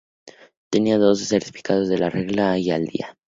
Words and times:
Tenía 0.71 0.97
todos 0.97 1.19
los 1.19 1.27
certificados 1.29 1.91
en 1.91 2.09
regla 2.11 2.57
y 2.57 2.71
al 2.71 2.85
día. 2.87 3.15